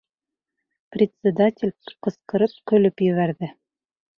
Председатель 0.95 1.73
ҡысҡырып 2.07 2.57
көлөп 2.73 3.05
ебәрҙе. 3.11 3.53